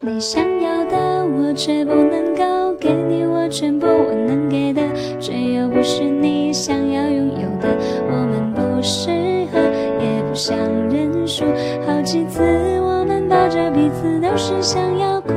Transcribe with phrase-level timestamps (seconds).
[0.00, 4.80] 你想要的我却不能够给你，我全部我能给的，
[5.20, 7.76] 却又不是你想要拥有的。
[8.06, 9.10] 我们不适
[9.50, 9.58] 合，
[10.00, 10.56] 也不想
[10.88, 11.44] 认输。
[11.84, 12.40] 好几次
[12.80, 15.32] 我们抱着彼此，都是想要哭。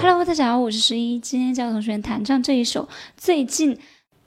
[0.00, 2.82] Hello，大家好，我是十一，今天教同学弹唱这一首
[3.16, 3.74] 《最近》。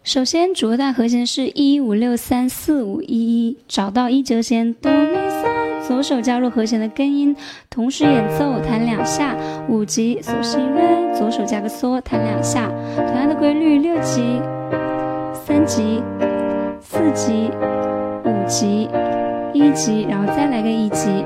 [0.03, 3.07] 首先，主和段和弦是一五六三四五一
[3.47, 5.54] 一，找到一折弦哆咪嗦，
[5.87, 7.35] 左手加入和弦的根音，
[7.69, 9.35] 同时演奏弹两下，
[9.69, 10.81] 五级索西瑞，
[11.13, 14.41] 左手加个嗦弹两下，同样的规律，六级、
[15.33, 16.01] 三级、
[16.81, 17.51] 四级、
[18.23, 18.89] 五级、
[19.53, 21.23] 一级，然后再来个一级，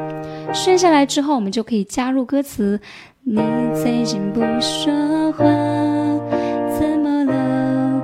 [0.53, 2.79] 顺下来之后，我们就可以加入歌词，
[3.23, 3.37] 你
[3.73, 5.45] 最近不说话。
[6.77, 8.01] 怎么了？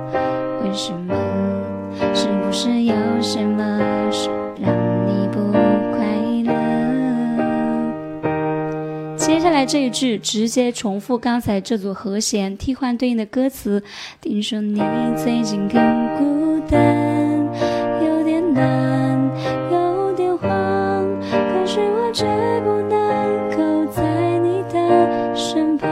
[0.64, 1.14] 为什么？
[2.14, 3.80] 是不是有什么
[9.56, 13.82] 来这一句直接重复刚才这组和弦，替换对应的歌词。
[14.20, 14.78] 听说你
[15.16, 15.80] 最近更
[16.18, 17.42] 孤单，
[18.04, 19.18] 有点难，
[19.72, 20.48] 有点慌，
[21.22, 22.26] 可是我却
[22.60, 24.02] 不能够在
[24.40, 25.88] 你的身旁。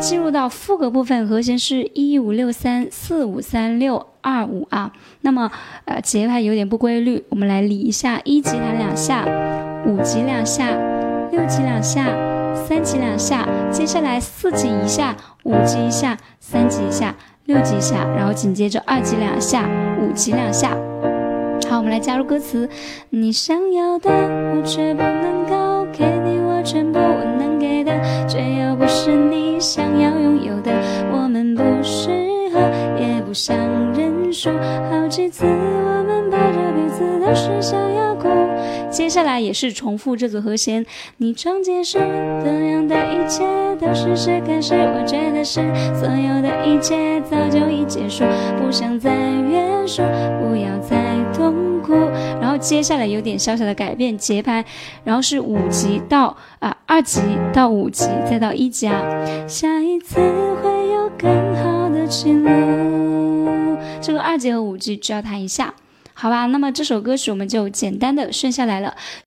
[0.00, 4.92] 进入到副歌部分，和弦是一五六三四五三六二五啊。
[5.20, 5.52] 那么
[5.84, 9.24] 呃节拍有点不规律，我们来理一下：一级弹两下，
[9.86, 10.66] 五级两下，
[11.30, 12.06] 六级两下，
[12.54, 19.68] 三级两下，接下来四级一下，五级一下，三级一下，六级一下，然后紧接着二级两下，
[20.00, 20.70] 五级两下。
[21.68, 22.68] 好，我们来加入歌词：
[23.10, 27.92] 你想要的我却不能够给你，我全部我能给的，
[28.26, 30.72] 却又不是你想要拥有的。
[31.12, 32.08] 我们不适
[32.52, 32.60] 合，
[32.98, 33.56] 也不想
[33.92, 34.50] 认输。
[34.90, 38.03] 好几次我们抱着彼此，都是想要。
[38.94, 43.44] 接下来也是重复这组和弦，你常解释这样的一切
[43.80, 45.60] 都是是可是，我觉得是
[45.92, 48.24] 所有的一切早就已结束，
[48.56, 50.00] 不想再约束，
[50.38, 50.96] 不要再
[51.34, 51.92] 痛苦。
[52.40, 54.64] 然后接下来有点小小的改变节拍，
[55.02, 57.20] 然后是五级到啊二级
[57.52, 59.02] 到五级再到一级啊，
[59.48, 60.20] 下一次
[60.62, 63.76] 会有更好的情路。
[64.00, 65.74] 这个二级和五级只要弹一下。
[66.16, 68.96] 好吧，那么这首歌曲我们就简单的顺下来了。